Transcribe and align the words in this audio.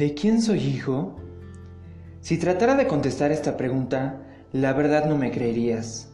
¿De 0.00 0.14
quién 0.14 0.40
soy 0.40 0.60
hijo? 0.60 1.14
Si 2.22 2.38
tratara 2.38 2.74
de 2.74 2.86
contestar 2.86 3.32
esta 3.32 3.58
pregunta, 3.58 4.22
la 4.50 4.72
verdad 4.72 5.04
no 5.04 5.18
me 5.18 5.30
creerías. 5.30 6.10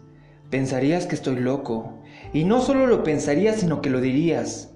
Pensarías 0.50 1.06
que 1.06 1.14
estoy 1.14 1.36
loco, 1.36 2.02
y 2.32 2.42
no 2.42 2.60
solo 2.60 2.88
lo 2.88 3.04
pensarías, 3.04 3.60
sino 3.60 3.80
que 3.82 3.90
lo 3.90 4.00
dirías. 4.00 4.72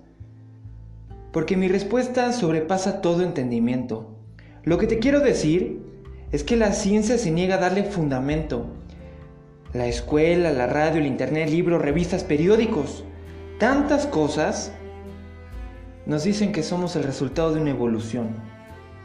Porque 1.32 1.57
mi 1.57 1.67
respuesta 1.67 2.32
sobrepasa 2.32 3.00
todo 3.00 3.25
entendimiento. 3.25 4.17
Lo 4.62 4.79
que 4.79 4.86
te 4.86 5.00
quiero 5.00 5.18
decir 5.18 5.82
es 6.31 6.45
que 6.45 6.54
la 6.54 6.72
ciencia 6.72 7.18
se 7.18 7.32
niega 7.32 7.57
a 7.57 7.63
darle 7.63 7.82
fundamento. 7.82 8.67
La 9.72 9.89
escuela, 9.89 10.53
la 10.53 10.68
radio, 10.68 11.00
el 11.00 11.08
internet, 11.08 11.50
libros, 11.50 11.82
revistas, 11.82 12.22
periódicos, 12.22 13.03
tantas 13.58 14.07
cosas 14.07 14.71
nos 16.07 16.22
dicen 16.22 16.53
que 16.53 16.63
somos 16.63 16.95
el 16.95 17.03
resultado 17.03 17.53
de 17.53 17.61
una 17.61 17.71
evolución 17.71 18.50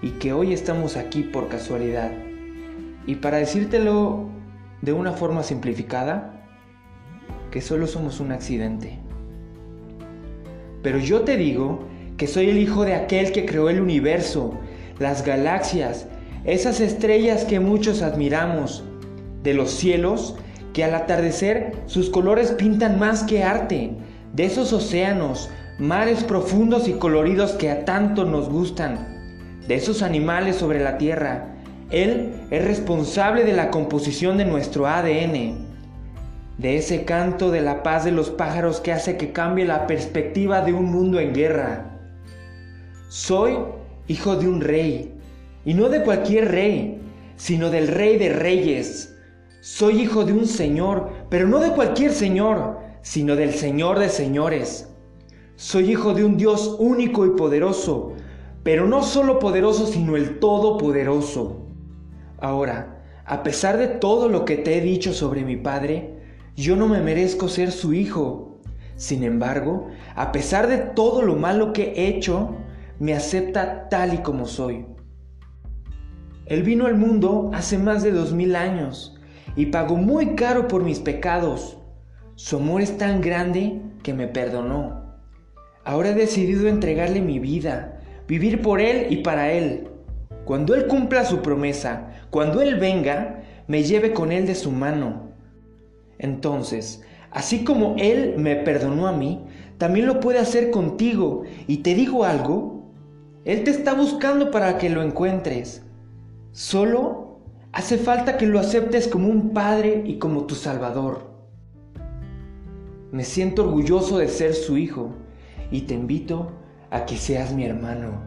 y 0.05 0.12
que 0.12 0.34
hoy 0.34 0.54
estamos 0.54 0.98
aquí 0.98 1.23
por 1.23 1.48
casualidad. 1.48 2.12
Y 3.08 3.16
para 3.16 3.38
decírtelo 3.38 4.30
de 4.84 4.94
una 4.94 5.13
forma 5.13 5.41
simplificada, 5.41 6.46
que 7.50 7.59
solo 7.59 7.88
somos 7.88 8.20
un 8.20 8.32
accidente. 8.32 8.99
Pero 10.84 10.99
yo 10.99 11.22
te 11.22 11.38
digo 11.38 11.88
que 12.18 12.27
soy 12.27 12.52
el 12.52 12.60
hijo 12.60 12.86
de 12.86 12.94
aquel 12.94 13.32
que 13.32 13.48
creó 13.48 13.68
el 13.68 13.82
universo, 13.82 14.60
las 14.99 15.26
galaxias, 15.26 16.05
esas 16.44 16.82
estrellas 16.82 17.44
que 17.44 17.60
muchos 17.60 18.04
admiramos, 18.04 18.84
de 19.41 19.55
los 19.55 19.72
cielos 19.72 20.35
que 20.74 20.84
al 20.84 20.94
atardecer 20.94 21.72
sus 21.88 22.12
colores 22.12 22.52
pintan 22.52 22.99
más 22.99 23.24
que 23.24 23.44
arte, 23.44 23.96
de 24.35 24.46
esos 24.46 24.72
océanos, 24.72 25.49
mares 25.80 26.24
profundos 26.24 26.88
y 26.88 26.94
coloridos 26.94 27.54
que 27.54 27.72
a 27.72 27.85
tanto 27.85 28.24
nos 28.24 28.49
gustan, 28.49 29.15
de 29.68 29.76
esos 29.76 30.02
animales 30.02 30.55
sobre 30.55 30.84
la 30.84 30.98
tierra. 30.98 31.55
Él 31.91 32.34
es 32.52 32.66
responsable 32.66 33.44
de 33.44 33.54
la 33.54 33.70
composición 33.72 34.38
de 34.38 34.46
nuestro 34.46 34.88
ADN, 34.88 35.66
de 36.57 36.77
ese 36.77 37.05
canto 37.05 37.52
de 37.52 37.62
la 37.62 37.84
paz 37.84 38.05
de 38.05 38.12
los 38.12 38.30
pájaros 38.30 38.80
que 38.80 38.91
hace 38.91 39.18
que 39.18 39.32
cambie 39.32 39.66
la 39.66 39.88
perspectiva 39.88 40.62
de 40.62 40.74
un 40.74 40.85
mundo 40.85 41.20
en 41.20 41.34
guerra. 41.34 41.99
Soy 43.10 43.57
hijo 44.07 44.35
de 44.35 44.48
un 44.48 44.62
rey, 44.62 45.13
y 45.66 45.74
no 45.74 45.90
de 45.90 46.04
cualquier 46.04 46.52
rey, 46.52 47.02
sino 47.35 47.70
del 47.70 47.88
rey 47.88 48.18
de 48.18 48.29
reyes. 48.29 49.16
Soy 49.62 50.02
hijo 50.02 50.24
de 50.24 50.34
un 50.34 50.46
señor, 50.46 51.12
pero 51.29 51.48
no 51.48 51.60
de 51.60 51.72
cualquier 51.72 52.12
señor, 52.12 52.79
sino 53.02 53.35
del 53.35 53.54
señor 53.54 54.00
de 54.00 54.10
señores. 54.10 54.90
Soy 55.55 55.91
hijo 55.91 56.13
de 56.13 56.24
un 56.24 56.38
Dios 56.38 56.76
único 56.79 57.26
y 57.26 57.32
poderoso, 57.32 58.13
pero 58.66 58.88
no 58.88 59.04
solo 59.04 59.38
poderoso, 59.38 59.85
sino 59.85 60.16
el 60.16 60.40
todopoderoso. 60.40 61.68
Ahora, 62.40 63.04
a 63.24 63.44
pesar 63.44 63.77
de 63.77 63.88
todo 63.88 64.28
lo 64.28 64.44
que 64.44 64.57
te 64.57 64.75
he 64.75 64.81
dicho 64.81 65.13
sobre 65.13 65.46
mi 65.46 65.56
Padre, 65.56 66.16
yo 66.56 66.75
no 66.75 66.88
me 66.88 67.00
merezco 67.00 67.47
ser 67.47 67.72
su 67.72 67.94
hijo. 67.94 68.57
Sin 68.96 69.24
embargo, 69.24 69.90
a 70.16 70.31
pesar 70.31 70.66
de 70.66 70.80
todo 70.80 71.22
lo 71.22 71.35
malo 71.35 71.74
que 71.74 71.94
he 71.96 72.07
hecho, 72.07 72.56
me 72.97 73.13
acepta 73.13 73.88
tal 73.88 74.16
y 74.16 74.18
como 74.24 74.47
soy. 74.47 74.88
Él 76.47 76.63
vino 76.63 76.88
al 76.88 76.96
mundo 76.96 77.52
hace 77.53 77.78
más 77.78 78.02
de 78.02 78.13
dos 78.13 78.34
mil 78.34 78.56
años 78.56 79.16
y 79.56 79.68
pagó 79.68 79.96
muy 79.96 80.34
caro 80.34 80.68
por 80.68 80.81
mis 80.81 81.00
pecados. 81.00 81.78
Su 82.34 82.56
amor 82.56 82.81
es 82.81 82.97
tan 82.97 83.22
grande 83.22 83.79
que 84.02 84.16
me 84.16 84.28
perdonó. 84.28 85.19
Ahora 85.84 86.09
he 86.09 86.16
decidido 86.16 86.68
entregarle 86.68 87.22
mi 87.22 87.38
vida 87.38 87.94
vivir 88.28 88.62
por 88.62 88.81
Él 88.81 89.07
y 89.09 89.18
para 89.18 89.51
Él. 89.51 89.88
Cuando 90.45 90.75
Él 90.75 90.88
cumpla 90.88 91.25
su 91.25 91.41
promesa, 91.41 92.11
cuando 92.29 92.61
Él 92.61 92.75
venga, 92.75 93.44
me 93.67 93.83
lleve 93.83 94.13
con 94.13 94.31
Él 94.31 94.45
de 94.45 94.55
su 94.55 94.72
mano. 94.72 95.29
Entonces, 96.17 97.03
así 97.31 97.63
como 97.63 97.95
Él 97.97 98.35
me 98.38 98.55
perdonó 98.55 99.07
a 99.07 99.11
mí, 99.11 99.41
también 99.77 100.05
lo 100.05 100.19
puede 100.19 100.39
hacer 100.39 100.72
contigo. 100.72 101.44
Y 101.67 101.77
te 101.77 101.95
digo 101.95 102.23
algo, 102.23 102.91
Él 103.44 103.63
te 103.63 103.72
está 103.72 103.94
buscando 103.94 104.51
para 104.51 104.77
que 104.77 104.89
lo 104.89 105.01
encuentres. 105.01 105.83
Solo 106.51 107.39
hace 107.71 107.97
falta 107.97 108.38
que 108.38 108.45
lo 108.45 108.59
aceptes 108.59 109.07
como 109.07 109.27
un 109.27 109.50
Padre 109.50 110.03
y 110.05 110.17
como 110.17 110.45
tu 110.45 110.55
Salvador. 110.55 111.35
Me 113.11 113.23
siento 113.23 113.63
orgulloso 113.63 114.17
de 114.17 114.27
ser 114.27 114.53
su 114.53 114.77
hijo 114.77 115.11
y 115.71 115.81
te 115.81 115.94
invito 115.94 116.51
a 116.95 117.06
que 117.06 117.17
seas 117.17 117.51
mi 117.51 117.66
hermano. 117.66 118.22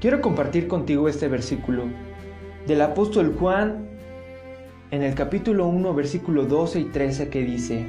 Quiero 0.00 0.20
compartir 0.20 0.68
contigo 0.68 1.08
este 1.08 1.28
versículo 1.28 1.84
del 2.66 2.82
apóstol 2.82 3.34
Juan 3.40 3.88
en 4.90 5.02
el 5.02 5.14
capítulo 5.14 5.66
1, 5.66 5.94
versículo 5.94 6.44
12 6.44 6.80
y 6.80 6.84
13 6.84 7.30
que 7.30 7.42
dice, 7.42 7.86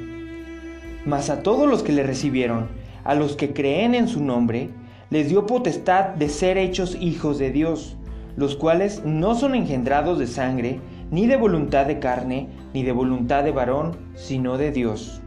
Mas 1.04 1.28
a 1.28 1.42
todos 1.42 1.68
los 1.68 1.82
que 1.82 1.92
le 1.92 2.04
recibieron, 2.04 2.68
a 3.04 3.14
los 3.14 3.36
que 3.36 3.52
creen 3.52 3.94
en 3.94 4.08
su 4.08 4.24
nombre, 4.24 4.70
les 5.10 5.28
dio 5.28 5.44
potestad 5.44 6.14
de 6.14 6.30
ser 6.30 6.56
hechos 6.56 6.96
hijos 6.98 7.36
de 7.38 7.50
Dios, 7.50 7.98
los 8.36 8.56
cuales 8.56 9.04
no 9.04 9.34
son 9.34 9.54
engendrados 9.54 10.18
de 10.18 10.26
sangre, 10.26 10.80
ni 11.10 11.26
de 11.26 11.36
voluntad 11.36 11.84
de 11.84 11.98
carne, 11.98 12.48
ni 12.72 12.82
de 12.82 12.92
voluntad 12.92 13.44
de 13.44 13.50
varón, 13.50 13.98
sino 14.14 14.56
de 14.56 14.72
Dios. 14.72 15.20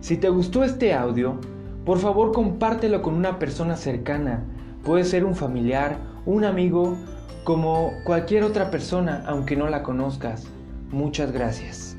Si 0.00 0.16
te 0.16 0.30
gustó 0.30 0.64
este 0.64 0.94
audio, 0.94 1.38
por 1.84 1.98
favor 1.98 2.32
compártelo 2.32 3.02
con 3.02 3.14
una 3.14 3.38
persona 3.38 3.76
cercana. 3.76 4.42
Puede 4.84 5.04
ser 5.04 5.24
un 5.24 5.34
familiar, 5.34 5.98
un 6.26 6.44
amigo, 6.44 6.96
como 7.44 7.92
cualquier 8.04 8.42
otra 8.42 8.70
persona, 8.70 9.22
aunque 9.26 9.56
no 9.56 9.68
la 9.68 9.82
conozcas. 9.82 10.46
Muchas 10.90 11.32
gracias. 11.32 11.96